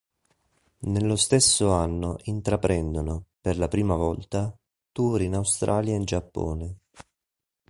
[0.87, 4.51] Nello stesso anno intraprendono, per la prima volta,
[4.91, 6.77] tour in Australia e in Giappone.